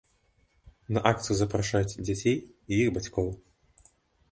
На 0.97 1.03
акцыю 1.09 1.35
запрашаюць 1.41 1.99
дзяцей 2.09 2.35
і 2.39 2.73
іх 2.83 2.87
бацькоў. 2.99 3.31